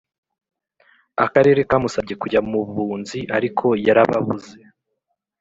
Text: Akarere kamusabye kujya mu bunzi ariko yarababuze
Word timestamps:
Akarere 1.25 1.61
kamusabye 1.69 2.15
kujya 2.21 2.39
mu 2.49 2.59
bunzi 2.75 3.19
ariko 3.37 3.65
yarababuze 3.85 4.55